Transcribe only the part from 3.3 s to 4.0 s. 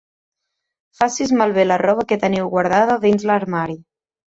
de l'armari.